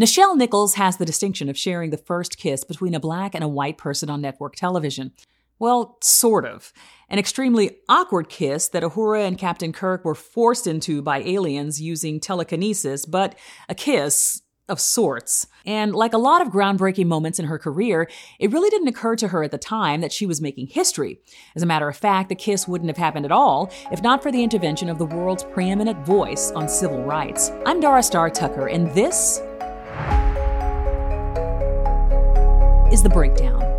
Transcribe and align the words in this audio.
Nichelle 0.00 0.34
Nichols 0.34 0.76
has 0.76 0.96
the 0.96 1.04
distinction 1.04 1.50
of 1.50 1.58
sharing 1.58 1.90
the 1.90 1.98
first 1.98 2.38
kiss 2.38 2.64
between 2.64 2.94
a 2.94 3.00
black 3.00 3.34
and 3.34 3.44
a 3.44 3.48
white 3.48 3.76
person 3.76 4.08
on 4.08 4.22
network 4.22 4.56
television. 4.56 5.12
Well, 5.58 5.98
sort 6.00 6.46
of. 6.46 6.72
An 7.10 7.18
extremely 7.18 7.80
awkward 7.86 8.30
kiss 8.30 8.68
that 8.68 8.82
Uhura 8.82 9.26
and 9.26 9.36
Captain 9.36 9.74
Kirk 9.74 10.02
were 10.02 10.14
forced 10.14 10.66
into 10.66 11.02
by 11.02 11.18
aliens 11.18 11.82
using 11.82 12.18
telekinesis, 12.18 13.04
but 13.04 13.34
a 13.68 13.74
kiss 13.74 14.40
of 14.70 14.80
sorts. 14.80 15.46
And 15.66 15.94
like 15.94 16.14
a 16.14 16.18
lot 16.18 16.40
of 16.40 16.48
groundbreaking 16.48 17.06
moments 17.06 17.38
in 17.38 17.44
her 17.44 17.58
career, 17.58 18.08
it 18.38 18.52
really 18.52 18.70
didn't 18.70 18.88
occur 18.88 19.16
to 19.16 19.28
her 19.28 19.42
at 19.42 19.50
the 19.50 19.58
time 19.58 20.00
that 20.00 20.12
she 20.12 20.24
was 20.24 20.40
making 20.40 20.68
history. 20.68 21.20
As 21.54 21.62
a 21.62 21.66
matter 21.66 21.90
of 21.90 21.96
fact, 21.96 22.30
the 22.30 22.34
kiss 22.34 22.66
wouldn't 22.66 22.88
have 22.88 22.96
happened 22.96 23.26
at 23.26 23.32
all 23.32 23.70
if 23.92 24.00
not 24.00 24.22
for 24.22 24.32
the 24.32 24.42
intervention 24.42 24.88
of 24.88 24.96
the 24.96 25.04
world's 25.04 25.44
preeminent 25.44 26.06
voice 26.06 26.52
on 26.52 26.70
civil 26.70 27.02
rights. 27.02 27.52
I'm 27.66 27.80
Dara 27.80 28.02
Starr 28.02 28.30
Tucker, 28.30 28.68
and 28.68 28.88
this 28.94 29.42
is 32.92 33.04
The 33.04 33.08
Breakdown. 33.08 33.69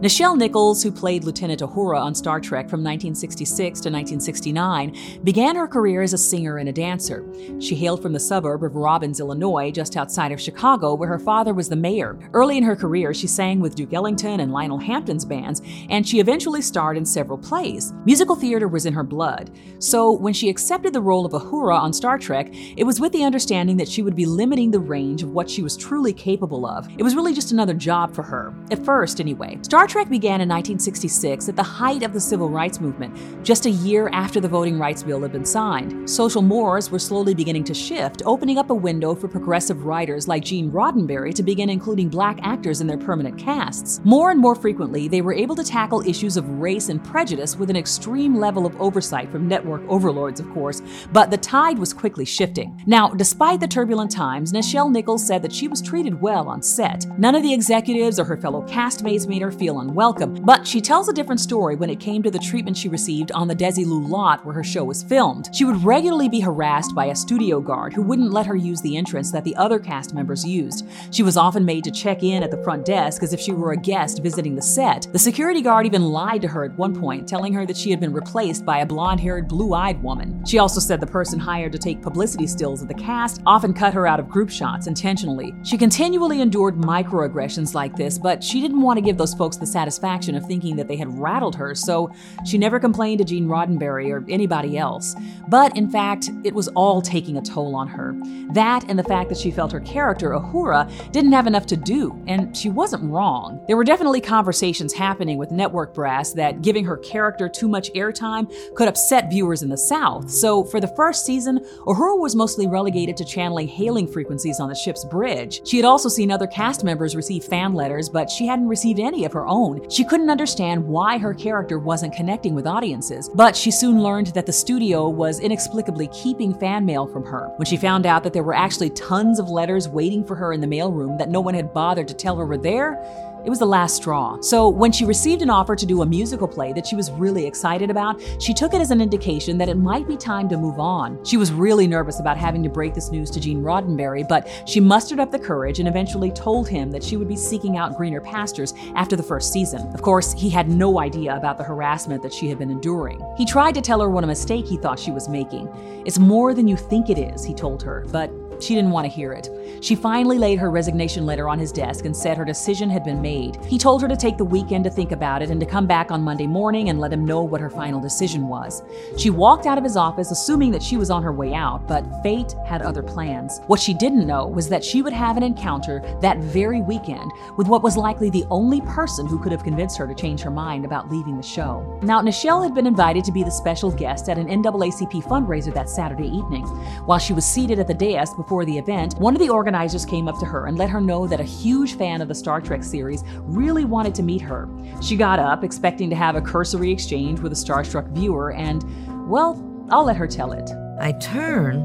Nichelle 0.00 0.34
Nichols, 0.34 0.82
who 0.82 0.90
played 0.90 1.24
Lieutenant 1.24 1.60
Uhura 1.60 2.00
on 2.00 2.14
Star 2.14 2.40
Trek 2.40 2.70
from 2.70 2.80
1966 2.80 3.80
to 3.80 3.90
1969, 3.90 4.96
began 5.24 5.54
her 5.54 5.68
career 5.68 6.00
as 6.00 6.14
a 6.14 6.18
singer 6.18 6.56
and 6.56 6.70
a 6.70 6.72
dancer. 6.72 7.22
She 7.60 7.74
hailed 7.74 8.00
from 8.00 8.14
the 8.14 8.18
suburb 8.18 8.64
of 8.64 8.76
Robbins, 8.76 9.20
Illinois, 9.20 9.70
just 9.70 9.98
outside 9.98 10.32
of 10.32 10.40
Chicago, 10.40 10.94
where 10.94 11.08
her 11.10 11.18
father 11.18 11.52
was 11.52 11.68
the 11.68 11.76
mayor. 11.76 12.18
Early 12.32 12.56
in 12.56 12.64
her 12.64 12.74
career, 12.74 13.12
she 13.12 13.26
sang 13.26 13.60
with 13.60 13.74
Duke 13.74 13.92
Ellington 13.92 14.40
and 14.40 14.50
Lionel 14.50 14.78
Hampton's 14.78 15.26
bands, 15.26 15.60
and 15.90 16.08
she 16.08 16.18
eventually 16.18 16.62
starred 16.62 16.96
in 16.96 17.04
several 17.04 17.36
plays. 17.36 17.92
Musical 18.06 18.36
theater 18.36 18.68
was 18.68 18.86
in 18.86 18.94
her 18.94 19.04
blood. 19.04 19.50
So 19.80 20.12
when 20.12 20.32
she 20.32 20.48
accepted 20.48 20.94
the 20.94 21.02
role 21.02 21.26
of 21.26 21.32
Uhura 21.32 21.78
on 21.78 21.92
Star 21.92 22.18
Trek, 22.18 22.48
it 22.50 22.84
was 22.84 23.00
with 23.00 23.12
the 23.12 23.24
understanding 23.24 23.76
that 23.76 23.88
she 23.88 24.00
would 24.00 24.16
be 24.16 24.24
limiting 24.24 24.70
the 24.70 24.80
range 24.80 25.22
of 25.22 25.32
what 25.32 25.50
she 25.50 25.62
was 25.62 25.76
truly 25.76 26.14
capable 26.14 26.64
of. 26.64 26.88
It 26.96 27.02
was 27.02 27.14
really 27.14 27.34
just 27.34 27.52
another 27.52 27.74
job 27.74 28.14
for 28.14 28.22
her, 28.22 28.54
at 28.70 28.82
first 28.82 29.20
anyway. 29.20 29.58
Star 29.60 29.89
Trek 29.90 30.08
began 30.08 30.40
in 30.40 30.48
1966 30.48 31.48
at 31.48 31.56
the 31.56 31.64
height 31.64 32.04
of 32.04 32.12
the 32.12 32.20
civil 32.20 32.48
rights 32.48 32.80
movement, 32.80 33.12
just 33.42 33.66
a 33.66 33.70
year 33.70 34.08
after 34.12 34.40
the 34.40 34.46
Voting 34.46 34.78
Rights 34.78 35.02
Bill 35.02 35.20
had 35.22 35.32
been 35.32 35.44
signed. 35.44 36.08
Social 36.08 36.42
mores 36.42 36.92
were 36.92 37.00
slowly 37.00 37.34
beginning 37.34 37.64
to 37.64 37.74
shift, 37.74 38.22
opening 38.24 38.56
up 38.56 38.70
a 38.70 38.74
window 38.74 39.16
for 39.16 39.26
progressive 39.26 39.84
writers 39.84 40.28
like 40.28 40.44
Gene 40.44 40.70
Roddenberry 40.70 41.34
to 41.34 41.42
begin 41.42 41.68
including 41.68 42.08
black 42.08 42.38
actors 42.44 42.80
in 42.80 42.86
their 42.86 42.98
permanent 42.98 43.36
casts. 43.36 44.00
More 44.04 44.30
and 44.30 44.38
more 44.38 44.54
frequently, 44.54 45.08
they 45.08 45.22
were 45.22 45.34
able 45.34 45.56
to 45.56 45.64
tackle 45.64 46.08
issues 46.08 46.36
of 46.36 46.48
race 46.48 46.88
and 46.88 47.02
prejudice 47.02 47.56
with 47.56 47.68
an 47.68 47.74
extreme 47.74 48.36
level 48.36 48.66
of 48.66 48.80
oversight 48.80 49.28
from 49.32 49.48
network 49.48 49.82
overlords, 49.88 50.38
of 50.38 50.48
course, 50.50 50.82
but 51.12 51.32
the 51.32 51.36
tide 51.36 51.80
was 51.80 51.92
quickly 51.92 52.24
shifting. 52.24 52.80
Now, 52.86 53.08
despite 53.08 53.58
the 53.58 53.66
turbulent 53.66 54.12
times, 54.12 54.52
Nichelle 54.52 54.92
Nichols 54.92 55.26
said 55.26 55.42
that 55.42 55.52
she 55.52 55.66
was 55.66 55.82
treated 55.82 56.20
well 56.20 56.46
on 56.46 56.62
set. 56.62 57.06
None 57.18 57.34
of 57.34 57.42
the 57.42 57.52
executives 57.52 58.20
or 58.20 58.24
her 58.24 58.36
fellow 58.36 58.64
castmates 58.68 59.26
made 59.26 59.42
her 59.42 59.50
feel 59.50 59.79
unwelcome, 59.80 60.34
but 60.44 60.66
she 60.66 60.80
tells 60.80 61.08
a 61.08 61.12
different 61.12 61.40
story 61.40 61.76
when 61.76 61.90
it 61.90 62.00
came 62.00 62.22
to 62.22 62.30
the 62.30 62.38
treatment 62.38 62.76
she 62.76 62.88
received 62.88 63.32
on 63.32 63.48
the 63.48 63.56
Desilu 63.56 64.08
lot 64.08 64.44
where 64.44 64.54
her 64.54 64.64
show 64.64 64.84
was 64.84 65.02
filmed. 65.02 65.48
She 65.54 65.64
would 65.64 65.82
regularly 65.84 66.28
be 66.28 66.40
harassed 66.40 66.94
by 66.94 67.06
a 67.06 67.14
studio 67.16 67.60
guard 67.60 67.92
who 67.92 68.02
wouldn't 68.02 68.32
let 68.32 68.46
her 68.46 68.56
use 68.56 68.80
the 68.80 68.96
entrance 68.96 69.32
that 69.32 69.44
the 69.44 69.56
other 69.56 69.78
cast 69.78 70.14
members 70.14 70.44
used. 70.44 70.86
She 71.10 71.22
was 71.22 71.36
often 71.36 71.64
made 71.64 71.84
to 71.84 71.90
check 71.90 72.22
in 72.22 72.42
at 72.42 72.50
the 72.50 72.62
front 72.62 72.84
desk 72.84 73.22
as 73.22 73.32
if 73.32 73.40
she 73.40 73.52
were 73.52 73.72
a 73.72 73.76
guest 73.76 74.22
visiting 74.22 74.54
the 74.54 74.62
set. 74.62 75.06
The 75.12 75.18
security 75.18 75.62
guard 75.62 75.86
even 75.86 76.02
lied 76.02 76.42
to 76.42 76.48
her 76.48 76.64
at 76.64 76.76
one 76.76 76.98
point, 76.98 77.28
telling 77.28 77.52
her 77.54 77.66
that 77.66 77.76
she 77.76 77.90
had 77.90 78.00
been 78.00 78.12
replaced 78.12 78.64
by 78.64 78.78
a 78.78 78.86
blonde 78.86 79.20
haired, 79.20 79.48
blue 79.48 79.74
eyed 79.74 80.02
woman. 80.02 80.44
She 80.46 80.58
also 80.58 80.80
said 80.80 81.00
the 81.00 81.06
person 81.06 81.38
hired 81.38 81.72
to 81.72 81.78
take 81.78 82.02
publicity 82.02 82.46
stills 82.46 82.82
of 82.82 82.88
the 82.88 82.94
cast 82.94 83.40
often 83.46 83.72
cut 83.72 83.94
her 83.94 84.06
out 84.06 84.20
of 84.20 84.28
group 84.28 84.50
shots 84.50 84.86
intentionally. 84.86 85.54
She 85.62 85.78
continually 85.78 86.40
endured 86.40 86.76
microaggressions 86.76 87.74
like 87.74 87.96
this, 87.96 88.18
but 88.18 88.42
she 88.42 88.60
didn't 88.60 88.80
want 88.80 88.96
to 88.96 89.02
give 89.02 89.16
those 89.16 89.34
folks 89.34 89.56
the 89.56 89.66
satisfaction 89.70 90.34
of 90.34 90.46
thinking 90.46 90.76
that 90.76 90.88
they 90.88 90.96
had 90.96 91.18
rattled 91.18 91.56
her, 91.56 91.74
so 91.74 92.12
she 92.44 92.58
never 92.58 92.80
complained 92.80 93.18
to 93.18 93.24
Gene 93.24 93.46
Roddenberry 93.46 94.10
or 94.10 94.24
anybody 94.28 94.76
else. 94.78 95.14
But 95.48 95.76
in 95.76 95.90
fact, 95.90 96.30
it 96.44 96.54
was 96.54 96.68
all 96.68 97.02
taking 97.02 97.36
a 97.36 97.42
toll 97.42 97.74
on 97.76 97.88
her. 97.88 98.14
That 98.52 98.84
and 98.88 98.98
the 98.98 99.04
fact 99.04 99.28
that 99.28 99.38
she 99.38 99.50
felt 99.50 99.72
her 99.72 99.80
character, 99.80 100.30
Uhura, 100.30 100.90
didn't 101.12 101.32
have 101.32 101.46
enough 101.46 101.66
to 101.66 101.76
do, 101.76 102.20
and 102.26 102.56
she 102.56 102.68
wasn't 102.68 103.04
wrong. 103.04 103.62
There 103.66 103.76
were 103.76 103.84
definitely 103.84 104.20
conversations 104.20 104.92
happening 104.92 105.38
with 105.38 105.50
network 105.50 105.94
brass 105.94 106.32
that 106.32 106.62
giving 106.62 106.84
her 106.84 106.96
character 106.98 107.48
too 107.48 107.68
much 107.68 107.92
airtime 107.92 108.52
could 108.74 108.88
upset 108.88 109.30
viewers 109.30 109.62
in 109.62 109.68
the 109.68 109.76
South. 109.76 110.30
So 110.30 110.64
for 110.64 110.80
the 110.80 110.92
first 110.96 111.24
season, 111.24 111.60
Uhura 111.86 112.18
was 112.18 112.34
mostly 112.34 112.66
relegated 112.66 113.16
to 113.18 113.24
channeling 113.24 113.68
hailing 113.68 114.08
frequencies 114.08 114.60
on 114.60 114.68
the 114.68 114.74
ship's 114.74 115.04
bridge. 115.04 115.66
She 115.66 115.76
had 115.76 115.84
also 115.84 116.08
seen 116.08 116.30
other 116.30 116.46
cast 116.46 116.84
members 116.84 117.16
receive 117.16 117.44
fan 117.44 117.74
letters, 117.74 118.08
but 118.08 118.30
she 118.30 118.46
hadn't 118.46 118.68
received 118.68 119.00
any 119.00 119.24
of 119.24 119.32
her 119.32 119.46
own. 119.46 119.59
She 119.90 120.04
couldn't 120.04 120.30
understand 120.30 120.86
why 120.86 121.18
her 121.18 121.34
character 121.34 121.78
wasn't 121.78 122.14
connecting 122.14 122.54
with 122.54 122.66
audiences, 122.66 123.28
but 123.34 123.54
she 123.54 123.70
soon 123.70 124.02
learned 124.02 124.28
that 124.28 124.46
the 124.46 124.52
studio 124.52 125.06
was 125.06 125.38
inexplicably 125.38 126.08
keeping 126.08 126.54
fan 126.54 126.86
mail 126.86 127.06
from 127.06 127.26
her. 127.26 127.52
When 127.56 127.66
she 127.66 127.76
found 127.76 128.06
out 128.06 128.24
that 128.24 128.32
there 128.32 128.42
were 128.42 128.54
actually 128.54 128.88
tons 128.90 129.38
of 129.38 129.50
letters 129.50 129.86
waiting 129.86 130.24
for 130.24 130.34
her 130.34 130.54
in 130.54 130.62
the 130.62 130.66
mailroom 130.66 131.18
that 131.18 131.28
no 131.28 131.40
one 131.40 131.52
had 131.52 131.74
bothered 131.74 132.08
to 132.08 132.14
tell 132.14 132.36
her 132.36 132.46
were 132.46 132.56
there, 132.56 132.96
it 133.44 133.50
was 133.50 133.58
the 133.58 133.66
last 133.66 133.96
straw. 133.96 134.38
So, 134.40 134.68
when 134.68 134.92
she 134.92 135.04
received 135.04 135.42
an 135.42 135.50
offer 135.50 135.74
to 135.74 135.86
do 135.86 136.02
a 136.02 136.06
musical 136.06 136.46
play 136.46 136.72
that 136.74 136.86
she 136.86 136.96
was 136.96 137.10
really 137.12 137.46
excited 137.46 137.90
about, 137.90 138.20
she 138.38 138.52
took 138.52 138.74
it 138.74 138.80
as 138.80 138.90
an 138.90 139.00
indication 139.00 139.56
that 139.58 139.68
it 139.68 139.76
might 139.76 140.06
be 140.06 140.16
time 140.16 140.48
to 140.50 140.56
move 140.56 140.78
on. 140.78 141.22
She 141.24 141.36
was 141.36 141.52
really 141.52 141.86
nervous 141.86 142.20
about 142.20 142.36
having 142.36 142.62
to 142.62 142.68
break 142.68 142.94
this 142.94 143.10
news 143.10 143.30
to 143.30 143.40
Gene 143.40 143.62
Roddenberry, 143.62 144.28
but 144.28 144.48
she 144.66 144.80
mustered 144.80 145.20
up 145.20 145.30
the 145.30 145.38
courage 145.38 145.78
and 145.78 145.88
eventually 145.88 146.30
told 146.30 146.68
him 146.68 146.90
that 146.90 147.02
she 147.02 147.16
would 147.16 147.28
be 147.28 147.36
seeking 147.36 147.76
out 147.76 147.96
greener 147.96 148.20
pastures 148.20 148.74
after 148.94 149.16
the 149.16 149.22
first 149.22 149.52
season. 149.52 149.86
Of 149.94 150.02
course, 150.02 150.32
he 150.32 150.50
had 150.50 150.68
no 150.68 150.98
idea 150.98 151.36
about 151.36 151.58
the 151.58 151.64
harassment 151.64 152.22
that 152.22 152.32
she 152.32 152.48
had 152.48 152.58
been 152.58 152.70
enduring. 152.70 153.20
He 153.36 153.46
tried 153.46 153.74
to 153.74 153.80
tell 153.80 154.00
her 154.00 154.10
what 154.10 154.24
a 154.24 154.26
mistake 154.26 154.66
he 154.66 154.76
thought 154.76 154.98
she 154.98 155.10
was 155.10 155.28
making. 155.28 155.68
It's 156.04 156.18
more 156.18 156.54
than 156.54 156.68
you 156.68 156.76
think 156.76 157.08
it 157.08 157.18
is, 157.18 157.44
he 157.44 157.54
told 157.54 157.82
her, 157.82 158.04
but 158.12 158.30
she 158.62 158.74
didn't 158.74 158.90
want 158.90 159.06
to 159.06 159.08
hear 159.08 159.32
it. 159.32 159.48
She 159.80 159.94
finally 159.94 160.38
laid 160.38 160.58
her 160.58 160.70
resignation 160.70 161.26
letter 161.26 161.48
on 161.48 161.58
his 161.58 161.72
desk 161.72 162.04
and 162.04 162.16
said 162.16 162.36
her 162.36 162.44
decision 162.44 162.90
had 162.90 163.04
been 163.04 163.22
made. 163.22 163.56
He 163.64 163.78
told 163.78 164.02
her 164.02 164.08
to 164.08 164.16
take 164.16 164.36
the 164.36 164.44
weekend 164.44 164.84
to 164.84 164.90
think 164.90 165.12
about 165.12 165.42
it 165.42 165.50
and 165.50 165.60
to 165.60 165.66
come 165.66 165.86
back 165.86 166.10
on 166.10 166.22
Monday 166.22 166.46
morning 166.46 166.88
and 166.88 167.00
let 167.00 167.12
him 167.12 167.24
know 167.24 167.42
what 167.42 167.60
her 167.60 167.70
final 167.70 168.00
decision 168.00 168.48
was. 168.48 168.82
She 169.16 169.30
walked 169.30 169.66
out 169.66 169.78
of 169.78 169.84
his 169.84 169.96
office 169.96 170.30
assuming 170.30 170.70
that 170.72 170.82
she 170.82 170.96
was 170.96 171.10
on 171.10 171.22
her 171.22 171.32
way 171.32 171.54
out, 171.54 171.86
but 171.86 172.04
fate 172.22 172.54
had 172.66 172.82
other 172.82 173.02
plans. 173.02 173.60
What 173.66 173.80
she 173.80 173.94
didn't 173.94 174.26
know 174.26 174.46
was 174.46 174.68
that 174.68 174.84
she 174.84 175.02
would 175.02 175.12
have 175.12 175.36
an 175.36 175.42
encounter 175.42 176.02
that 176.20 176.38
very 176.38 176.80
weekend 176.80 177.30
with 177.56 177.68
what 177.68 177.82
was 177.82 177.96
likely 177.96 178.30
the 178.30 178.44
only 178.50 178.80
person 178.82 179.26
who 179.26 179.38
could 179.38 179.52
have 179.52 179.64
convinced 179.64 179.96
her 179.98 180.06
to 180.06 180.14
change 180.14 180.40
her 180.40 180.50
mind 180.50 180.84
about 180.84 181.10
leaving 181.10 181.36
the 181.36 181.42
show. 181.42 181.98
Now, 182.02 182.20
Nichelle 182.20 182.62
had 182.62 182.74
been 182.74 182.86
invited 182.86 183.24
to 183.24 183.32
be 183.32 183.42
the 183.42 183.50
special 183.50 183.90
guest 183.90 184.28
at 184.28 184.38
an 184.38 184.48
NAACP 184.48 185.22
fundraiser 185.24 185.72
that 185.74 185.88
Saturday 185.88 186.28
evening. 186.28 186.66
While 187.06 187.18
she 187.18 187.32
was 187.32 187.44
seated 187.44 187.78
at 187.78 187.86
the 187.86 187.94
dais 187.94 188.34
before 188.34 188.64
the 188.64 188.76
event, 188.76 189.14
one 189.18 189.34
of 189.34 189.40
the 189.40 189.50
organizers 189.60 190.06
came 190.06 190.26
up 190.26 190.38
to 190.38 190.46
her 190.46 190.64
and 190.64 190.78
let 190.78 190.88
her 190.88 191.02
know 191.02 191.26
that 191.26 191.38
a 191.38 191.44
huge 191.44 191.92
fan 191.98 192.22
of 192.22 192.28
the 192.28 192.34
Star 192.34 192.62
Trek 192.62 192.82
series 192.82 193.22
really 193.40 193.84
wanted 193.84 194.14
to 194.14 194.22
meet 194.22 194.40
her. 194.40 194.66
She 195.02 195.18
got 195.18 195.38
up, 195.38 195.62
expecting 195.62 196.08
to 196.08 196.16
have 196.16 196.34
a 196.34 196.40
cursory 196.40 196.90
exchange 196.90 197.40
with 197.40 197.52
a 197.52 197.54
starstruck 197.54 198.10
viewer, 198.12 198.52
and, 198.52 198.82
well, 199.28 199.62
I'll 199.90 200.04
let 200.04 200.16
her 200.16 200.26
tell 200.26 200.52
it. 200.52 200.70
I 200.98 201.12
turn, 201.12 201.76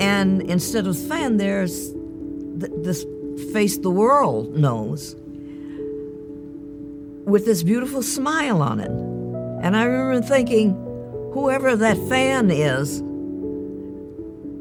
and 0.00 0.40
instead 0.40 0.86
of 0.86 0.98
fan, 0.98 1.36
there's 1.36 1.92
th- 1.92 2.72
this 2.78 3.04
face 3.52 3.76
the 3.76 3.90
world 3.90 4.56
knows 4.56 5.14
with 7.26 7.44
this 7.44 7.62
beautiful 7.62 8.00
smile 8.02 8.62
on 8.62 8.80
it. 8.80 8.90
And 9.62 9.76
I 9.76 9.84
remember 9.84 10.26
thinking, 10.26 10.72
whoever 11.34 11.76
that 11.76 11.98
fan 12.08 12.50
is, 12.50 13.02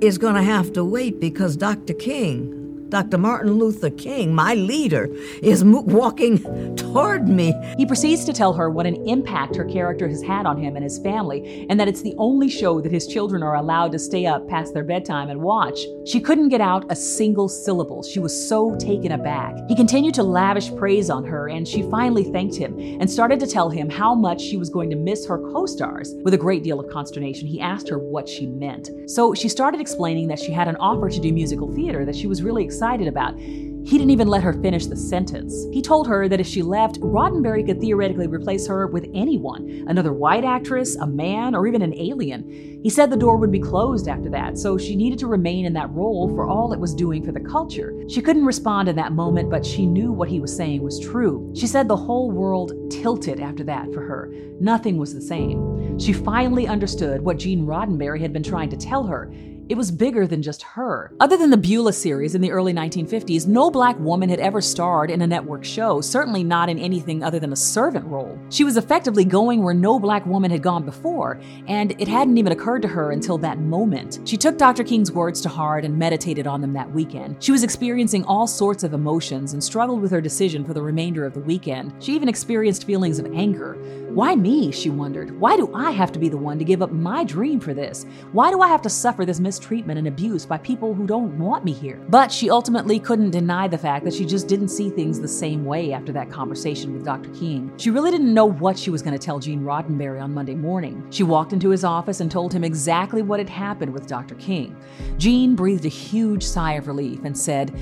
is 0.04 0.18
going 0.18 0.36
to 0.36 0.44
have 0.44 0.74
to 0.74 0.84
wait 0.84 1.20
because 1.22 1.56
Dr. 1.56 1.94
King, 1.94 2.63
Dr. 2.94 3.18
Martin 3.18 3.54
Luther 3.54 3.90
King, 3.90 4.36
my 4.36 4.54
leader, 4.54 5.10
is 5.42 5.64
walking 5.64 6.76
toward 6.76 7.28
me. 7.28 7.52
He 7.76 7.88
proceeds 7.88 8.24
to 8.26 8.34
tell 8.34 8.54
her 8.54 8.70
what 8.70 8.86
an 8.86 9.08
impact 9.08 9.56
her 9.56 9.66
character 9.66 10.08
has 10.08 10.22
had 10.22 10.46
on 10.46 10.60
him 10.62 10.76
and 10.76 10.84
his 10.84 11.00
family, 11.00 11.66
and 11.72 11.80
that 11.80 11.88
it's 11.88 12.04
the 12.04 12.14
only 12.20 12.52
show 12.52 12.82
that 12.82 12.92
his 12.92 13.08
children 13.08 13.42
are 13.42 13.56
allowed 13.56 13.94
to 13.94 13.98
stay 13.98 14.28
up 14.28 14.48
past 14.48 14.76
their 14.76 14.84
bedtime 14.84 15.32
and 15.32 15.42
watch. 15.42 15.80
She 16.06 16.20
couldn't 16.20 16.50
get 16.50 16.62
out 16.62 16.86
a 16.92 16.96
single 16.96 17.50
syllable. 17.50 18.04
She 18.04 18.20
was 18.20 18.48
so 18.48 18.76
taken 18.76 19.14
aback. 19.14 19.56
He 19.68 19.76
continued 19.76 20.14
to 20.14 20.24
lavish 20.24 20.72
praise 20.76 21.10
on 21.10 21.26
her, 21.26 21.50
and 21.50 21.68
she 21.68 21.90
finally 21.90 22.26
thanked 22.26 22.56
him 22.56 22.78
and 22.78 23.10
started 23.10 23.40
to 23.40 23.48
tell 23.48 23.72
him 23.72 23.90
how 23.90 24.14
much 24.14 24.40
she 24.40 24.58
was 24.58 24.70
going 24.70 24.92
to 24.92 24.96
miss 24.96 25.26
her 25.26 25.40
co 25.40 25.66
stars. 25.66 26.14
With 26.22 26.36
a 26.36 26.38
great 26.38 26.62
deal 26.62 26.80
of 26.80 26.92
consternation, 26.92 27.48
he 27.48 27.60
asked 27.60 27.90
her 27.90 27.98
what 27.98 28.30
she 28.30 28.46
meant. 28.46 28.92
So 29.08 29.34
she 29.34 29.50
started 29.50 29.82
explaining 29.82 30.28
that 30.28 30.38
she 30.38 30.52
had 30.52 30.68
an 30.68 30.76
offer 30.76 31.10
to 31.10 31.20
do 31.20 31.34
musical 31.34 31.74
theater 31.74 32.06
that 32.06 32.16
she 32.16 32.28
was 32.28 32.44
really 32.44 32.64
excited 32.64 32.83
excited 32.84 33.08
about. 33.08 33.40
He 33.40 33.98
didn't 33.98 34.12
even 34.12 34.28
let 34.28 34.44
her 34.44 34.52
finish 34.52 34.88
the 34.88 34.98
sentence. 34.98 35.68
He 35.72 35.82
told 35.82 36.06
her 36.06 36.28
that 36.28 36.42
if 36.42 36.48
she 36.48 36.62
left, 36.62 37.00
Roddenberry 37.00 37.66
could 37.66 37.80
theoretically 37.80 38.28
replace 38.28 38.68
her 38.68 38.88
with 38.88 39.10
anyone 39.14 39.86
another 39.88 40.12
white 40.12 40.44
actress, 40.44 40.98
a 40.98 41.08
man, 41.08 41.56
or 41.56 41.66
even 41.66 41.82
an 41.82 41.94
alien. 41.98 42.44
He 42.84 42.90
said 42.90 43.10
the 43.10 43.16
door 43.16 43.38
would 43.38 43.54
be 43.54 43.60
closed 43.60 44.10
after 44.10 44.30
that, 44.32 44.58
so 44.58 44.78
she 44.78 44.98
needed 44.98 45.18
to 45.20 45.28
remain 45.28 45.66
in 45.66 45.72
that 45.74 45.92
role 45.92 46.28
for 46.30 46.46
all 46.46 46.74
it 46.74 46.80
was 46.80 46.94
doing 46.94 47.24
for 47.24 47.32
the 47.32 47.40
culture. 47.40 47.94
She 48.10 48.22
couldn't 48.22 48.46
respond 48.46 48.90
in 48.90 48.98
that 48.98 49.14
moment, 49.14 49.50
but 49.50 49.66
she 49.66 49.86
knew 49.86 50.12
what 50.12 50.30
he 50.30 50.42
was 50.42 50.54
saying 50.54 50.82
was 50.82 51.00
true. 51.00 51.54
She 51.56 51.68
said 51.68 51.88
the 51.88 51.96
whole 51.96 52.32
world 52.32 52.74
tilted 52.92 53.40
after 53.40 53.64
that 53.64 53.94
for 53.94 54.02
her. 54.02 54.34
Nothing 54.60 54.98
was 54.98 55.14
the 55.14 55.22
same. 55.22 55.98
She 56.00 56.12
finally 56.12 56.68
understood 56.68 57.22
what 57.22 57.38
Gene 57.40 57.66
Roddenberry 57.66 58.20
had 58.20 58.34
been 58.34 58.44
trying 58.44 58.70
to 58.72 58.78
tell 58.78 59.06
her. 59.06 59.32
It 59.70 59.78
was 59.78 59.92
bigger 59.92 60.28
than 60.28 60.42
just 60.42 60.62
her. 60.62 61.14
Other 61.22 61.38
than 61.38 61.50
the 61.50 61.58
Beulah 61.58 61.94
series 61.94 62.36
in 62.36 62.42
the 62.42 62.52
early 62.52 62.74
1950s, 62.74 63.48
no 63.48 63.72
black 63.72 63.98
woman 63.98 64.28
had 64.28 64.42
ever 64.42 64.60
starred 64.60 65.10
in 65.10 65.22
a 65.22 65.28
network 65.28 65.64
show, 65.64 66.02
certainly 66.02 66.44
not 66.44 66.68
in 66.68 66.78
anything 66.78 67.24
other 67.24 67.40
than 67.40 67.54
a 67.54 67.56
servant 67.56 68.06
role. 68.08 68.38
She 68.50 68.66
was 68.66 68.76
effectively 68.76 69.24
going 69.24 69.64
where 69.64 69.74
no 69.74 70.00
black 70.00 70.26
woman 70.26 70.52
had 70.52 70.62
gone 70.62 70.84
before, 70.84 71.40
and 71.68 71.94
it 72.00 72.10
hadn't 72.10 72.38
even 72.38 72.52
occurred 72.52 72.82
to 72.82 72.90
her 72.90 73.12
until 73.12 73.38
that 73.38 73.58
moment. 73.58 74.20
She 74.26 74.36
took 74.36 74.58
Dr. 74.58 74.84
King's 74.84 75.14
words 75.14 75.40
to 75.42 75.50
heart 75.50 75.86
and 75.86 75.98
meditated 75.98 76.46
on 76.46 76.60
them 76.60 76.74
that 76.74 76.92
weekend. 76.92 77.42
She 77.42 77.54
was 77.54 77.64
experiencing 77.64 78.26
all 78.26 78.48
sorts 78.48 78.84
of 78.84 78.94
emotions 78.94 79.54
and 79.54 79.64
struggled 79.64 80.02
with 80.02 80.12
her 80.12 80.22
decision 80.22 80.66
for 80.66 80.74
the 80.74 80.82
remainder 80.82 81.26
of 81.26 81.34
the 81.34 81.40
weekend. 81.40 81.94
She 82.04 82.14
even 82.16 82.28
experienced 82.28 82.86
feelings 82.86 83.18
of 83.18 83.34
anger. 83.34 83.78
Why 84.14 84.36
me? 84.36 84.72
She 84.72 84.92
wondered. 84.92 85.40
Why 85.40 85.58
do 85.58 85.74
I 85.74 85.90
have 85.90 86.12
to 86.12 86.20
be 86.20 86.30
the 86.30 86.38
one 86.38 86.60
to 86.60 86.64
give 86.64 86.84
up 86.84 86.92
my 86.92 87.24
dream 87.24 87.60
for 87.60 87.74
this? 87.74 88.06
Why 88.32 88.52
do 88.52 88.62
I 88.62 88.68
have 88.68 88.84
to 88.84 88.90
suffer 88.90 89.26
this 89.26 89.40
mistreatment 89.40 89.98
and 89.98 90.08
abuse 90.08 90.46
by 90.46 90.60
people 90.60 90.94
who 90.94 91.08
don't 91.08 91.36
want 91.40 91.66
me 91.66 91.74
here? 91.74 92.00
But 92.10 92.32
she 92.32 92.52
ultimately 92.52 93.00
couldn't 93.00 93.32
deny 93.32 93.68
the 93.68 93.78
fact 93.80 94.06
that 94.06 94.14
she 94.14 94.24
just 94.24 94.48
didn't 94.48 94.68
see 94.68 94.92
things 94.92 95.20
the 95.20 95.28
same 95.28 95.66
way 95.66 95.94
after 95.94 96.12
that 96.12 96.30
conversation 96.30 96.94
with 96.94 97.04
Dr. 97.04 97.32
King. 97.32 97.74
She 97.78 97.90
really 97.90 98.12
didn't 98.12 98.36
know 98.36 98.46
what 98.46 98.78
she 98.78 98.92
was 98.92 99.02
going 99.02 99.18
to 99.18 99.26
tell 99.26 99.40
Gene 99.40 99.64
Roddenberry 99.64 100.22
on 100.22 100.32
Monday 100.32 100.54
morning. 100.54 101.08
She 101.10 101.24
walked 101.24 101.52
into 101.52 101.72
his 101.72 101.84
office 101.84 102.20
and 102.20 102.30
told 102.30 102.54
him 102.54 102.64
exactly 102.64 103.24
what 103.24 103.40
had 103.40 103.50
happened 103.50 103.94
with 103.94 104.06
Dr. 104.06 104.36
King. 104.36 104.78
Gene 105.18 105.56
breathed 105.56 105.86
a 105.86 105.90
huge 105.90 106.44
sigh 106.44 106.74
of 106.74 106.88
relief 106.88 107.22
and 107.24 107.36
said, 107.36 107.76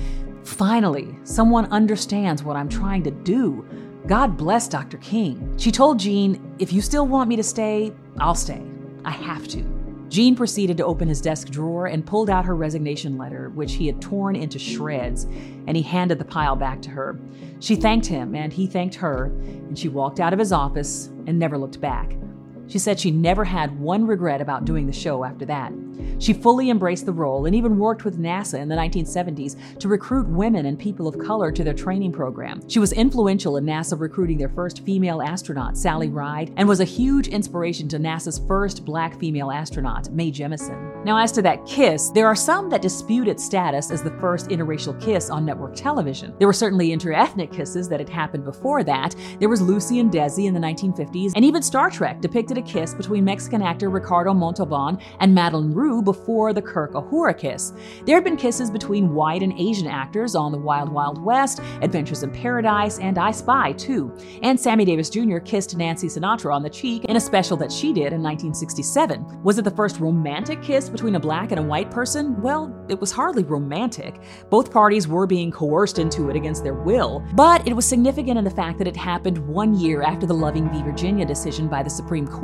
Finally, 0.44 1.14
someone 1.24 1.66
understands 1.66 2.42
what 2.42 2.56
I'm 2.56 2.70
trying 2.70 3.02
to 3.02 3.10
do. 3.10 3.66
God 4.06 4.36
bless 4.36 4.66
Dr. 4.66 4.98
King. 4.98 5.54
She 5.58 5.70
told 5.70 6.00
Gene, 6.00 6.54
If 6.58 6.72
you 6.72 6.82
still 6.82 7.06
want 7.06 7.28
me 7.28 7.36
to 7.36 7.42
stay, 7.42 7.92
I'll 8.18 8.34
stay. 8.34 8.62
I 9.04 9.10
have 9.10 9.46
to. 9.48 9.62
Gene 10.08 10.36
proceeded 10.36 10.76
to 10.76 10.84
open 10.84 11.08
his 11.08 11.20
desk 11.20 11.48
drawer 11.48 11.86
and 11.86 12.04
pulled 12.04 12.28
out 12.28 12.44
her 12.44 12.54
resignation 12.54 13.16
letter, 13.16 13.48
which 13.50 13.74
he 13.74 13.86
had 13.86 14.02
torn 14.02 14.36
into 14.36 14.58
shreds, 14.58 15.24
and 15.66 15.76
he 15.76 15.82
handed 15.82 16.18
the 16.18 16.24
pile 16.24 16.56
back 16.56 16.82
to 16.82 16.90
her. 16.90 17.18
She 17.60 17.76
thanked 17.76 18.06
him, 18.06 18.34
and 18.34 18.52
he 18.52 18.66
thanked 18.66 18.96
her, 18.96 19.26
and 19.26 19.78
she 19.78 19.88
walked 19.88 20.20
out 20.20 20.32
of 20.32 20.38
his 20.38 20.52
office 20.52 21.06
and 21.26 21.38
never 21.38 21.56
looked 21.56 21.80
back. 21.80 22.12
She 22.72 22.78
said 22.78 22.98
she 22.98 23.10
never 23.10 23.44
had 23.44 23.78
one 23.78 24.06
regret 24.06 24.40
about 24.40 24.64
doing 24.64 24.86
the 24.86 24.94
show 24.94 25.24
after 25.24 25.44
that. 25.44 25.74
She 26.18 26.32
fully 26.32 26.70
embraced 26.70 27.04
the 27.04 27.12
role 27.12 27.44
and 27.44 27.54
even 27.54 27.78
worked 27.78 28.06
with 28.06 28.18
NASA 28.18 28.58
in 28.58 28.68
the 28.70 28.74
1970s 28.74 29.78
to 29.78 29.88
recruit 29.88 30.26
women 30.26 30.64
and 30.64 30.78
people 30.78 31.06
of 31.06 31.18
color 31.18 31.52
to 31.52 31.64
their 31.64 31.74
training 31.74 32.12
program. 32.12 32.66
She 32.70 32.78
was 32.78 32.94
influential 32.94 33.58
in 33.58 33.66
NASA 33.66 34.00
recruiting 34.00 34.38
their 34.38 34.48
first 34.48 34.86
female 34.86 35.20
astronaut, 35.20 35.76
Sally 35.76 36.08
Ride, 36.08 36.54
and 36.56 36.66
was 36.66 36.80
a 36.80 36.84
huge 36.84 37.28
inspiration 37.28 37.88
to 37.88 37.98
NASA's 37.98 38.40
first 38.48 38.86
black 38.86 39.20
female 39.20 39.50
astronaut, 39.50 40.10
Mae 40.10 40.30
Jemison. 40.30 41.04
Now, 41.04 41.18
as 41.18 41.32
to 41.32 41.42
that 41.42 41.66
kiss, 41.66 42.08
there 42.10 42.26
are 42.26 42.36
some 42.36 42.70
that 42.70 42.80
dispute 42.80 43.28
its 43.28 43.44
status 43.44 43.90
as 43.90 44.02
the 44.02 44.16
first 44.18 44.48
interracial 44.48 44.98
kiss 44.98 45.28
on 45.28 45.44
network 45.44 45.74
television. 45.74 46.32
There 46.38 46.48
were 46.48 46.54
certainly 46.54 46.88
interethnic 46.96 47.52
kisses 47.52 47.88
that 47.90 48.00
had 48.00 48.08
happened 48.08 48.44
before 48.44 48.82
that. 48.84 49.14
There 49.40 49.50
was 49.50 49.60
Lucy 49.60 49.98
and 49.98 50.10
Desi 50.10 50.46
in 50.46 50.54
the 50.54 50.60
1950s, 50.60 51.32
and 51.36 51.44
even 51.44 51.60
Star 51.60 51.90
Trek 51.90 52.22
depicted 52.22 52.61
a 52.62 52.70
kiss 52.70 52.94
between 52.94 53.24
Mexican 53.24 53.62
actor 53.62 53.90
Ricardo 53.90 54.32
Montalban 54.32 54.98
and 55.20 55.36
Madlyn 55.36 55.74
Rhue 55.74 56.02
before 56.02 56.52
the 56.52 56.62
Kirk 56.62 56.92
Uhura 56.92 57.36
kiss. 57.36 57.72
There 58.04 58.16
had 58.16 58.24
been 58.24 58.36
kisses 58.36 58.70
between 58.70 59.14
white 59.14 59.42
and 59.42 59.52
Asian 59.58 59.86
actors 59.86 60.34
on 60.34 60.52
The 60.52 60.58
Wild 60.58 60.88
Wild 60.90 61.22
West, 61.22 61.60
Adventures 61.80 62.22
in 62.22 62.30
Paradise, 62.30 62.98
and 62.98 63.18
I 63.18 63.30
Spy, 63.30 63.72
too. 63.72 64.16
And 64.42 64.58
Sammy 64.58 64.84
Davis 64.84 65.10
Jr. 65.10 65.38
kissed 65.38 65.76
Nancy 65.76 66.08
Sinatra 66.08 66.54
on 66.54 66.62
the 66.62 66.70
cheek 66.70 67.04
in 67.04 67.16
a 67.16 67.20
special 67.20 67.56
that 67.58 67.72
she 67.72 67.88
did 67.88 68.12
in 68.12 68.22
1967. 68.22 69.42
Was 69.42 69.58
it 69.58 69.62
the 69.62 69.70
first 69.70 70.00
romantic 70.00 70.62
kiss 70.62 70.88
between 70.88 71.14
a 71.16 71.20
black 71.20 71.50
and 71.50 71.60
a 71.60 71.62
white 71.62 71.90
person? 71.90 72.40
Well, 72.40 72.84
it 72.88 73.00
was 73.00 73.12
hardly 73.12 73.44
romantic. 73.44 74.20
Both 74.50 74.72
parties 74.72 75.08
were 75.08 75.26
being 75.26 75.50
coerced 75.50 75.98
into 75.98 76.30
it 76.30 76.36
against 76.36 76.62
their 76.62 76.74
will, 76.74 77.24
but 77.34 77.66
it 77.66 77.74
was 77.74 77.86
significant 77.86 78.38
in 78.38 78.44
the 78.44 78.50
fact 78.50 78.78
that 78.78 78.88
it 78.88 78.96
happened 78.96 79.38
one 79.38 79.74
year 79.74 80.02
after 80.02 80.26
the 80.26 80.34
Loving 80.34 80.70
v. 80.70 80.82
Virginia 80.82 81.24
decision 81.24 81.68
by 81.68 81.82
the 81.82 81.90
Supreme 81.90 82.26
Court 82.26 82.41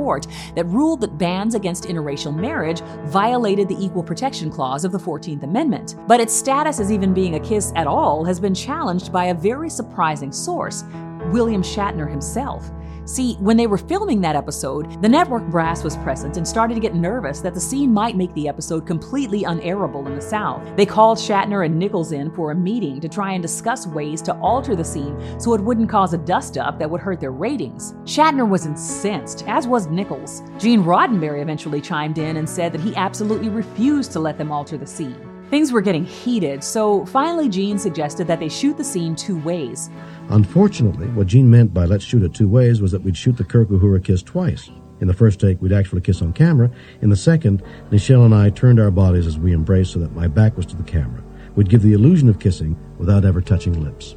that 0.55 0.65
ruled 0.65 1.01
that 1.01 1.17
bans 1.17 1.55
against 1.55 1.83
interracial 1.85 2.35
marriage 2.35 2.81
violated 3.05 3.67
the 3.67 3.77
Equal 3.83 4.03
Protection 4.03 4.49
Clause 4.49 4.85
of 4.85 4.91
the 4.91 4.97
14th 4.97 5.43
Amendment. 5.43 5.95
But 6.07 6.19
its 6.19 6.33
status 6.33 6.79
as 6.79 6.91
even 6.91 7.13
being 7.13 7.35
a 7.35 7.39
kiss 7.39 7.73
at 7.75 7.87
all 7.87 8.23
has 8.25 8.39
been 8.39 8.55
challenged 8.55 9.11
by 9.11 9.25
a 9.25 9.33
very 9.33 9.69
surprising 9.69 10.31
source 10.31 10.83
William 11.31 11.61
Shatner 11.61 12.09
himself. 12.09 12.71
See, 13.09 13.33
when 13.39 13.57
they 13.57 13.65
were 13.65 13.79
filming 13.79 14.21
that 14.21 14.35
episode, 14.35 15.01
the 15.01 15.09
network 15.09 15.43
brass 15.47 15.83
was 15.83 15.97
present 15.97 16.37
and 16.37 16.47
started 16.47 16.75
to 16.75 16.79
get 16.79 16.93
nervous 16.93 17.39
that 17.39 17.55
the 17.55 17.59
scene 17.59 17.91
might 17.91 18.15
make 18.15 18.31
the 18.35 18.47
episode 18.47 18.85
completely 18.85 19.41
unairable 19.41 20.05
in 20.05 20.13
the 20.13 20.21
South. 20.21 20.61
They 20.77 20.85
called 20.85 21.17
Shatner 21.17 21.65
and 21.65 21.79
Nichols 21.79 22.11
in 22.11 22.29
for 22.29 22.51
a 22.51 22.55
meeting 22.55 23.01
to 23.01 23.09
try 23.09 23.31
and 23.31 23.41
discuss 23.41 23.87
ways 23.87 24.21
to 24.21 24.35
alter 24.41 24.75
the 24.75 24.83
scene 24.83 25.19
so 25.39 25.55
it 25.55 25.61
wouldn't 25.61 25.89
cause 25.89 26.13
a 26.13 26.19
dust 26.19 26.59
up 26.59 26.77
that 26.77 26.91
would 26.91 27.01
hurt 27.01 27.19
their 27.19 27.31
ratings. 27.31 27.93
Shatner 28.03 28.47
was 28.47 28.67
incensed, 28.67 29.43
as 29.47 29.65
was 29.65 29.87
Nichols. 29.87 30.43
Gene 30.59 30.83
Roddenberry 30.83 31.41
eventually 31.41 31.81
chimed 31.81 32.19
in 32.19 32.37
and 32.37 32.47
said 32.47 32.71
that 32.73 32.81
he 32.81 32.95
absolutely 32.95 33.49
refused 33.49 34.11
to 34.11 34.19
let 34.19 34.37
them 34.37 34.51
alter 34.51 34.77
the 34.77 34.85
scene. 34.85 35.28
Things 35.49 35.71
were 35.71 35.81
getting 35.81 36.05
heated, 36.05 36.63
so 36.63 37.05
finally 37.07 37.49
Gene 37.49 37.79
suggested 37.79 38.27
that 38.27 38.39
they 38.39 38.49
shoot 38.49 38.77
the 38.77 38.83
scene 38.83 39.15
two 39.15 39.39
ways. 39.39 39.89
Unfortunately, 40.29 41.07
what 41.07 41.25
Gene 41.25 41.49
meant 41.49 41.73
by 41.73 41.85
let's 41.85 42.03
shoot 42.03 42.21
it 42.21 42.35
two 42.35 42.47
ways 42.47 42.81
was 42.81 42.91
that 42.91 43.01
we'd 43.01 43.17
shoot 43.17 43.35
the 43.35 43.43
Kirk 43.43 43.69
Uhura 43.69 44.03
kiss 44.03 44.21
twice. 44.21 44.69
In 45.01 45.07
the 45.07 45.13
first 45.13 45.39
take, 45.39 45.59
we'd 45.59 45.73
actually 45.73 46.01
kiss 46.01 46.21
on 46.21 46.33
camera. 46.33 46.69
In 47.01 47.09
the 47.09 47.15
second, 47.15 47.63
Nichelle 47.89 48.25
and 48.25 48.35
I 48.35 48.51
turned 48.51 48.79
our 48.79 48.91
bodies 48.91 49.25
as 49.25 49.39
we 49.39 49.53
embraced 49.53 49.93
so 49.93 49.99
that 49.99 50.13
my 50.13 50.27
back 50.27 50.55
was 50.55 50.67
to 50.67 50.75
the 50.75 50.83
camera. 50.83 51.23
We'd 51.55 51.69
give 51.69 51.81
the 51.81 51.93
illusion 51.93 52.29
of 52.29 52.39
kissing 52.39 52.77
without 52.99 53.25
ever 53.25 53.41
touching 53.41 53.81
lips. 53.81 54.15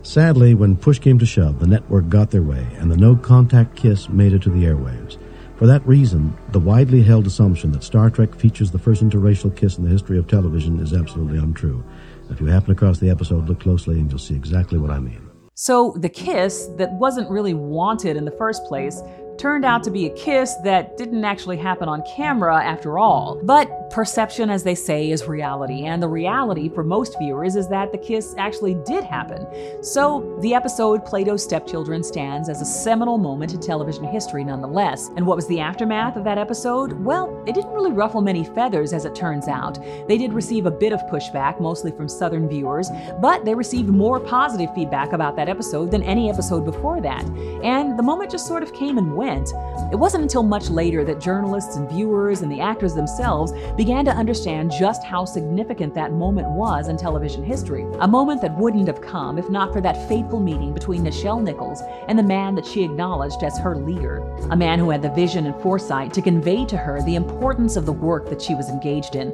Sadly, 0.00 0.54
when 0.54 0.76
push 0.76 0.98
came 0.98 1.18
to 1.18 1.26
shove, 1.26 1.60
the 1.60 1.66
network 1.66 2.08
got 2.08 2.30
their 2.30 2.42
way, 2.42 2.66
and 2.78 2.90
the 2.90 2.96
no 2.96 3.16
contact 3.16 3.76
kiss 3.76 4.08
made 4.08 4.32
it 4.32 4.42
to 4.42 4.50
the 4.50 4.64
airwaves. 4.64 5.18
For 5.56 5.66
that 5.66 5.86
reason, 5.86 6.36
the 6.50 6.58
widely 6.58 7.00
held 7.00 7.28
assumption 7.28 7.70
that 7.72 7.84
Star 7.84 8.10
Trek 8.10 8.34
features 8.34 8.72
the 8.72 8.78
first 8.78 9.04
interracial 9.04 9.54
kiss 9.54 9.78
in 9.78 9.84
the 9.84 9.90
history 9.90 10.18
of 10.18 10.26
television 10.26 10.80
is 10.80 10.92
absolutely 10.92 11.38
untrue. 11.38 11.84
If 12.28 12.40
you 12.40 12.46
happen 12.46 12.72
across 12.72 12.98
the 12.98 13.08
episode, 13.08 13.48
look 13.48 13.60
closely 13.60 14.00
and 14.00 14.10
you'll 14.10 14.18
see 14.18 14.34
exactly 14.34 14.78
what 14.78 14.90
I 14.90 14.98
mean. 14.98 15.30
So, 15.54 15.94
the 15.96 16.08
kiss 16.08 16.68
that 16.78 16.92
wasn't 16.94 17.30
really 17.30 17.54
wanted 17.54 18.16
in 18.16 18.24
the 18.24 18.32
first 18.32 18.64
place 18.64 19.00
turned 19.38 19.64
out 19.64 19.82
to 19.84 19.90
be 19.90 20.06
a 20.06 20.14
kiss 20.14 20.54
that 20.64 20.96
didn't 20.96 21.24
actually 21.24 21.56
happen 21.56 21.88
on 21.88 22.02
camera 22.16 22.62
after 22.62 22.98
all. 22.98 23.40
But 23.42 23.90
perception, 23.90 24.50
as 24.50 24.62
they 24.62 24.74
say, 24.74 25.10
is 25.10 25.26
reality, 25.26 25.84
and 25.84 26.02
the 26.02 26.08
reality 26.08 26.68
for 26.68 26.82
most 26.82 27.16
viewers 27.18 27.56
is 27.56 27.68
that 27.68 27.92
the 27.92 27.98
kiss 27.98 28.34
actually 28.38 28.74
did 28.86 29.04
happen. 29.04 29.46
So 29.82 30.38
the 30.40 30.54
episode 30.54 31.04
Plato's 31.04 31.42
Stepchildren 31.42 32.02
stands 32.02 32.48
as 32.48 32.60
a 32.60 32.64
seminal 32.64 33.18
moment 33.18 33.54
in 33.54 33.60
television 33.60 34.04
history 34.04 34.44
nonetheless. 34.44 35.10
And 35.16 35.26
what 35.26 35.36
was 35.36 35.46
the 35.46 35.60
aftermath 35.60 36.16
of 36.16 36.24
that 36.24 36.38
episode? 36.38 36.92
Well, 36.92 37.42
it 37.46 37.54
didn't 37.54 37.72
really 37.72 37.92
ruffle 37.92 38.20
many 38.20 38.44
feathers 38.44 38.92
as 38.92 39.04
it 39.04 39.14
turns 39.14 39.48
out. 39.48 39.78
They 40.08 40.18
did 40.18 40.32
receive 40.32 40.66
a 40.66 40.70
bit 40.70 40.92
of 40.92 41.00
pushback, 41.02 41.60
mostly 41.60 41.92
from 41.92 42.08
Southern 42.08 42.48
viewers, 42.48 42.88
but 43.20 43.44
they 43.44 43.54
received 43.54 43.88
more 43.88 44.20
positive 44.20 44.74
feedback 44.74 45.12
about 45.12 45.36
that 45.36 45.48
episode 45.48 45.90
than 45.90 46.02
any 46.02 46.30
episode 46.30 46.64
before 46.64 47.00
that. 47.00 47.24
And 47.62 47.98
the 47.98 48.02
moment 48.02 48.30
just 48.30 48.46
sort 48.46 48.62
of 48.62 48.72
came 48.74 48.98
and 48.98 49.14
went. 49.24 49.48
It 49.92 49.96
wasn't 49.96 50.22
until 50.22 50.42
much 50.42 50.68
later 50.68 51.02
that 51.04 51.20
journalists 51.20 51.76
and 51.76 51.88
viewers 51.88 52.42
and 52.42 52.52
the 52.52 52.60
actors 52.60 52.94
themselves 52.94 53.52
began 53.76 54.04
to 54.04 54.10
understand 54.10 54.70
just 54.70 55.02
how 55.04 55.24
significant 55.24 55.94
that 55.94 56.12
moment 56.12 56.48
was 56.48 56.88
in 56.88 56.96
television 56.96 57.42
history. 57.42 57.86
A 58.00 58.08
moment 58.08 58.42
that 58.42 58.56
wouldn't 58.58 58.86
have 58.86 59.00
come 59.00 59.38
if 59.38 59.48
not 59.48 59.72
for 59.72 59.80
that 59.80 60.08
fateful 60.08 60.40
meeting 60.40 60.74
between 60.74 61.04
Nichelle 61.04 61.42
Nichols 61.42 61.82
and 62.08 62.18
the 62.18 62.22
man 62.22 62.54
that 62.54 62.66
she 62.66 62.84
acknowledged 62.84 63.42
as 63.42 63.58
her 63.58 63.76
leader. 63.76 64.18
A 64.50 64.56
man 64.56 64.78
who 64.78 64.90
had 64.90 65.02
the 65.02 65.10
vision 65.10 65.46
and 65.46 65.62
foresight 65.62 66.12
to 66.14 66.22
convey 66.22 66.66
to 66.66 66.76
her 66.76 67.02
the 67.02 67.16
importance 67.16 67.76
of 67.76 67.86
the 67.86 67.92
work 67.92 68.28
that 68.28 68.42
she 68.42 68.54
was 68.54 68.68
engaged 68.68 69.16
in 69.16 69.32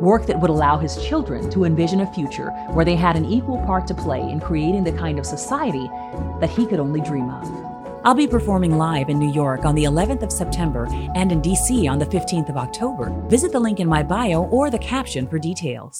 work 0.00 0.26
that 0.26 0.38
would 0.38 0.50
allow 0.50 0.76
his 0.76 1.02
children 1.02 1.48
to 1.50 1.64
envision 1.64 2.00
a 2.00 2.12
future 2.12 2.50
where 2.72 2.84
they 2.84 2.96
had 2.96 3.16
an 3.16 3.24
equal 3.24 3.58
part 3.64 3.86
to 3.86 3.94
play 3.94 4.20
in 4.20 4.38
creating 4.40 4.84
the 4.84 4.92
kind 4.92 5.18
of 5.18 5.24
society 5.24 5.88
that 6.40 6.50
he 6.50 6.66
could 6.66 6.80
only 6.80 7.00
dream 7.00 7.30
of. 7.30 7.75
I'll 8.06 8.14
be 8.14 8.28
performing 8.28 8.78
live 8.78 9.08
in 9.08 9.18
New 9.18 9.32
York 9.32 9.64
on 9.64 9.74
the 9.74 9.82
11th 9.82 10.22
of 10.22 10.30
September 10.30 10.86
and 11.16 11.32
in 11.32 11.42
DC 11.42 11.90
on 11.90 11.98
the 11.98 12.06
15th 12.06 12.48
of 12.48 12.56
October. 12.56 13.10
Visit 13.26 13.50
the 13.50 13.58
link 13.58 13.80
in 13.80 13.88
my 13.88 14.04
bio 14.04 14.44
or 14.44 14.70
the 14.70 14.78
caption 14.78 15.26
for 15.26 15.40
details. 15.40 15.94